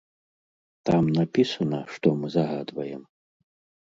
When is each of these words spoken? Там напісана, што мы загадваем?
Там 0.89 1.03
напісана, 1.19 1.79
што 1.97 2.07
мы 2.23 2.27
загадваем? 2.37 3.03